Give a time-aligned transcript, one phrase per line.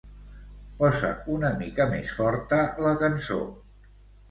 [0.79, 3.41] Posa una mica més forta la cançó.